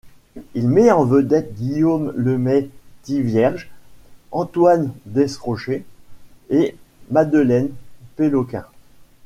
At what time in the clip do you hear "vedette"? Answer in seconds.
1.05-1.53